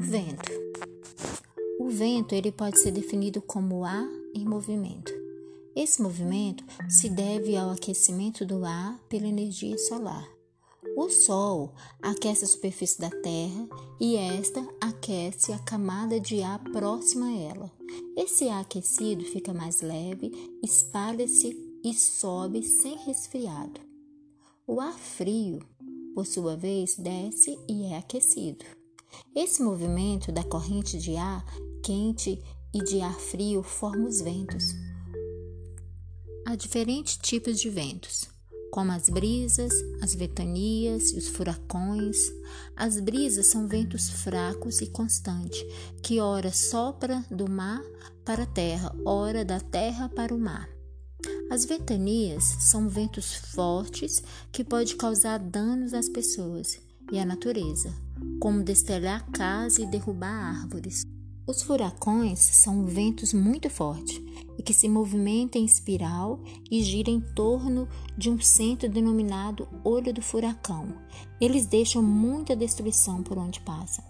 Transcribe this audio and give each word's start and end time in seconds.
vento. 0.00 0.52
O 1.78 1.88
vento 1.88 2.34
ele 2.34 2.52
pode 2.52 2.78
ser 2.80 2.90
definido 2.90 3.40
como 3.40 3.84
ar 3.84 4.08
em 4.34 4.44
movimento. 4.44 5.12
Esse 5.74 6.00
movimento 6.00 6.64
se 6.88 7.08
deve 7.08 7.56
ao 7.56 7.70
aquecimento 7.70 8.44
do 8.44 8.64
ar 8.64 8.98
pela 9.08 9.26
energia 9.26 9.76
solar. 9.78 10.26
O 10.96 11.10
Sol 11.10 11.74
aquece 12.00 12.44
a 12.44 12.48
superfície 12.48 12.98
da 12.98 13.10
Terra 13.10 13.68
e 14.00 14.16
esta 14.16 14.66
aquece 14.80 15.52
a 15.52 15.58
camada 15.58 16.18
de 16.18 16.42
ar 16.42 16.58
próxima 16.72 17.26
a 17.26 17.36
ela. 17.36 17.72
Esse 18.16 18.48
ar 18.48 18.62
aquecido 18.62 19.22
fica 19.24 19.52
mais 19.52 19.82
leve, 19.82 20.32
espalha-se 20.62 21.54
e 21.84 21.92
sobe 21.92 22.62
sem 22.62 22.96
resfriado. 23.04 23.80
O 24.66 24.80
ar 24.80 24.98
frio, 24.98 25.60
por 26.14 26.26
sua 26.26 26.56
vez, 26.56 26.96
desce 26.96 27.58
e 27.68 27.84
é 27.84 27.98
aquecido. 27.98 28.64
Esse 29.34 29.62
movimento 29.62 30.32
da 30.32 30.42
corrente 30.42 30.98
de 30.98 31.16
ar 31.16 31.44
quente 31.82 32.42
e 32.72 32.82
de 32.82 33.00
ar 33.00 33.14
frio 33.14 33.62
forma 33.62 34.08
os 34.08 34.20
ventos. 34.20 34.74
Há 36.44 36.54
diferentes 36.54 37.16
tipos 37.16 37.60
de 37.60 37.70
ventos 37.70 38.28
como 38.76 38.92
as 38.92 39.08
brisas, 39.08 39.72
as 40.02 40.14
ventanias 40.14 41.10
e 41.12 41.16
os 41.16 41.28
furacões. 41.28 42.30
As 42.76 43.00
brisas 43.00 43.46
são 43.46 43.66
ventos 43.66 44.10
fracos 44.10 44.82
e 44.82 44.86
constantes, 44.86 45.64
que 46.02 46.20
ora 46.20 46.52
sopra 46.52 47.24
do 47.30 47.50
mar 47.50 47.82
para 48.22 48.42
a 48.42 48.46
terra, 48.46 48.94
ora 49.04 49.46
da 49.46 49.60
terra 49.60 50.10
para 50.10 50.34
o 50.34 50.38
mar. 50.38 50.68
As 51.50 51.64
ventanias 51.64 52.44
são 52.44 52.86
ventos 52.86 53.34
fortes 53.34 54.22
que 54.52 54.62
podem 54.62 54.94
causar 54.96 55.38
danos 55.38 55.94
às 55.94 56.08
pessoas 56.08 56.78
e 57.10 57.18
à 57.18 57.24
natureza, 57.24 57.92
como 58.40 58.62
destelhar 58.62 59.24
casa 59.30 59.82
e 59.82 59.86
derrubar 59.86 60.60
árvores. 60.62 61.04
Os 61.46 61.62
furacões 61.62 62.40
são 62.40 62.84
ventos 62.86 63.32
muito 63.32 63.70
fortes 63.70 64.20
e 64.58 64.62
que 64.62 64.74
se 64.74 64.88
movimentam 64.88 65.62
em 65.62 65.64
espiral 65.64 66.40
e 66.68 66.82
giram 66.82 67.12
em 67.12 67.20
torno 67.20 67.88
de 68.18 68.28
um 68.28 68.40
centro 68.40 68.88
denominado 68.88 69.68
olho 69.84 70.12
do 70.12 70.20
furacão. 70.20 70.88
Eles 71.40 71.66
deixam 71.66 72.02
muita 72.02 72.56
destruição 72.56 73.22
por 73.22 73.38
onde 73.38 73.60
passam. 73.60 74.04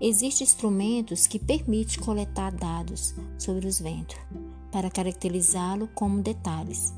Existem 0.00 0.44
instrumentos 0.46 1.26
que 1.26 1.40
permitem 1.40 1.98
coletar 1.98 2.52
dados 2.52 3.14
sobre 3.36 3.66
os 3.66 3.80
ventos 3.80 4.16
para 4.70 4.90
caracterizá-lo 4.90 5.88
como 5.94 6.22
detalhes. 6.22 6.94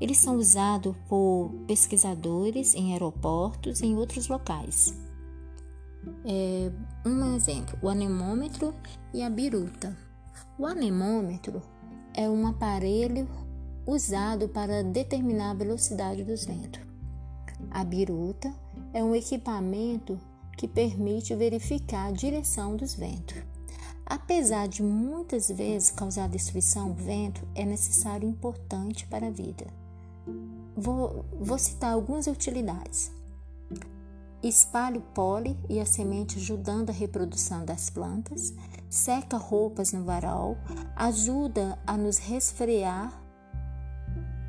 Eles 0.00 0.18
são 0.18 0.36
usados 0.36 0.94
por 1.08 1.50
pesquisadores 1.66 2.74
em 2.74 2.92
aeroportos 2.92 3.80
e 3.80 3.86
em 3.86 3.96
outros 3.96 4.28
locais. 4.28 4.94
É, 6.24 6.70
um 7.06 7.34
exemplo, 7.34 7.78
o 7.82 7.88
anemômetro 7.88 8.74
e 9.12 9.22
a 9.22 9.30
biruta. 9.30 9.96
O 10.58 10.66
anemômetro 10.66 11.62
é 12.12 12.28
um 12.28 12.46
aparelho 12.46 13.28
usado 13.86 14.48
para 14.48 14.82
determinar 14.82 15.50
a 15.50 15.54
velocidade 15.54 16.24
dos 16.24 16.44
ventos. 16.44 16.80
A 17.70 17.84
biruta 17.84 18.52
é 18.92 19.02
um 19.02 19.14
equipamento 19.14 20.18
que 20.56 20.68
permite 20.68 21.34
verificar 21.34 22.06
a 22.06 22.12
direção 22.12 22.76
dos 22.76 22.94
ventos. 22.94 23.42
Apesar 24.06 24.68
de 24.68 24.82
muitas 24.82 25.48
vezes 25.48 25.90
causar 25.90 26.28
destruição, 26.28 26.90
o 26.90 26.94
vento 26.94 27.46
é 27.54 27.64
necessário 27.64 28.26
e 28.26 28.30
importante 28.30 29.06
para 29.06 29.28
a 29.28 29.30
vida. 29.30 29.66
Vou, 30.76 31.24
vou 31.40 31.58
citar 31.58 31.92
algumas 31.92 32.26
utilidades 32.26 33.10
espalha 34.48 34.98
o 34.98 35.02
pólen 35.02 35.56
e 35.68 35.80
a 35.80 35.86
semente 35.86 36.38
ajudando 36.38 36.90
a 36.90 36.92
reprodução 36.92 37.64
das 37.64 37.88
plantas, 37.88 38.52
seca 38.90 39.36
roupas 39.36 39.92
no 39.92 40.04
varal, 40.04 40.56
ajuda 40.94 41.78
a 41.86 41.96
nos 41.96 42.18
resfriar 42.18 43.20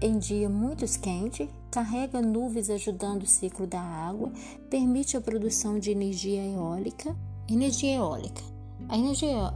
em 0.00 0.18
dia 0.18 0.48
muito 0.48 0.84
quente, 0.98 1.48
carrega 1.70 2.20
nuvens 2.20 2.68
ajudando 2.68 3.22
o 3.22 3.26
ciclo 3.26 3.68
da 3.68 3.80
água, 3.80 4.32
permite 4.68 5.16
a 5.16 5.20
produção 5.20 5.78
de 5.78 5.92
energia 5.92 6.44
eólica. 6.44 7.16
Energia 7.48 7.94
eólica. 7.96 8.51
A 8.88 8.98
energia 8.98 9.54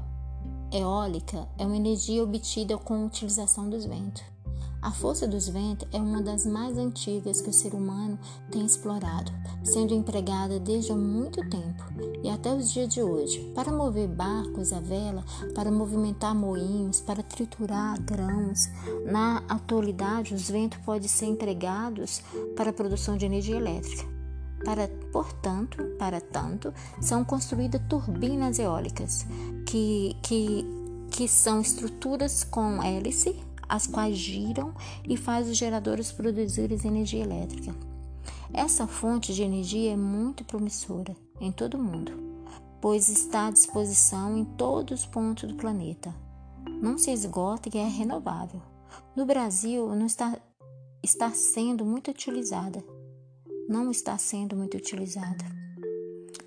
eólica 0.72 1.48
é 1.58 1.66
uma 1.66 1.76
energia 1.76 2.22
obtida 2.22 2.76
com 2.78 2.94
a 2.94 3.06
utilização 3.06 3.68
dos 3.68 3.84
ventos. 3.84 4.22
A 4.82 4.90
força 4.92 5.26
dos 5.26 5.48
ventos 5.48 5.88
é 5.92 5.98
uma 5.98 6.22
das 6.22 6.46
mais 6.46 6.78
antigas 6.78 7.40
que 7.40 7.50
o 7.50 7.52
ser 7.52 7.74
humano 7.74 8.18
tem 8.50 8.64
explorado, 8.64 9.32
sendo 9.64 9.94
empregada 9.94 10.60
desde 10.60 10.92
há 10.92 10.96
muito 10.96 11.40
tempo 11.48 11.84
e 12.22 12.28
até 12.28 12.54
os 12.54 12.70
dias 12.70 12.88
de 12.88 13.02
hoje, 13.02 13.40
para 13.54 13.72
mover 13.72 14.06
barcos 14.06 14.72
à 14.72 14.78
vela, 14.78 15.24
para 15.54 15.72
movimentar 15.72 16.34
moinhos, 16.34 17.00
para 17.00 17.22
triturar 17.22 18.00
grãos. 18.00 18.68
Na 19.04 19.38
atualidade, 19.48 20.34
os 20.34 20.48
ventos 20.48 20.78
podem 20.84 21.08
ser 21.08 21.26
empregados 21.26 22.22
para 22.56 22.70
a 22.70 22.72
produção 22.72 23.16
de 23.16 23.26
energia 23.26 23.56
elétrica. 23.56 24.15
Para, 24.66 24.88
portanto, 25.12 25.78
para 25.96 26.20
tanto, 26.20 26.74
são 27.00 27.24
construídas 27.24 27.80
turbinas 27.88 28.58
eólicas, 28.58 29.24
que, 29.64 30.16
que, 30.24 30.66
que 31.08 31.28
são 31.28 31.60
estruturas 31.60 32.42
com 32.42 32.82
hélice 32.82 33.38
as 33.68 33.86
quais 33.86 34.18
giram 34.18 34.74
e 35.08 35.16
faz 35.16 35.48
os 35.48 35.56
geradores 35.56 36.10
produzirem 36.10 36.76
energia 36.84 37.22
elétrica. 37.22 37.72
Essa 38.52 38.88
fonte 38.88 39.32
de 39.32 39.44
energia 39.44 39.92
é 39.92 39.96
muito 39.96 40.44
promissora 40.44 41.16
em 41.40 41.52
todo 41.52 41.74
o 41.74 41.82
mundo, 41.82 42.12
pois 42.80 43.08
está 43.08 43.46
à 43.46 43.50
disposição 43.52 44.36
em 44.36 44.44
todos 44.44 45.02
os 45.02 45.06
pontos 45.06 45.48
do 45.48 45.54
planeta. 45.54 46.12
Não 46.82 46.98
se 46.98 47.12
esgota 47.12 47.68
e 47.72 47.78
é 47.78 47.86
renovável. 47.86 48.60
No 49.14 49.24
Brasil, 49.24 49.94
não 49.94 50.06
está, 50.06 50.36
está 51.04 51.30
sendo 51.30 51.84
muito 51.84 52.10
utilizada. 52.10 52.82
Não 53.68 53.90
está 53.90 54.16
sendo 54.18 54.56
muito 54.56 54.76
utilizada 54.76 55.44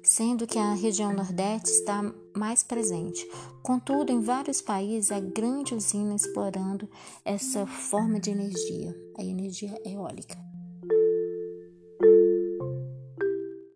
sendo 0.09 0.47
que 0.47 0.57
a 0.57 0.73
região 0.73 1.13
Nordeste 1.13 1.69
está 1.69 2.01
mais 2.35 2.63
presente. 2.63 3.29
Contudo, 3.61 4.11
em 4.11 4.21
vários 4.21 4.59
países 4.59 5.11
há 5.11 5.19
grande 5.19 5.75
usina 5.75 6.15
explorando 6.15 6.89
essa 7.23 7.67
forma 7.67 8.19
de 8.19 8.31
energia, 8.31 8.95
a 9.15 9.23
energia 9.23 9.79
eólica. 9.85 10.48